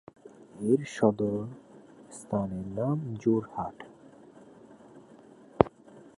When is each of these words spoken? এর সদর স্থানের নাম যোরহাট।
এর 0.61 0.81
সদর 0.87 1.39
স্থানের 2.11 2.67
নাম 2.77 2.97
যোরহাট। 3.21 3.77